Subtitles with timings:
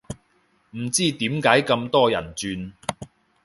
[0.71, 2.73] 唔知點解咁多人轉